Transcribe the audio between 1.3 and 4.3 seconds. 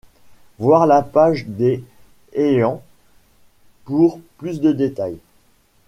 des Heian pour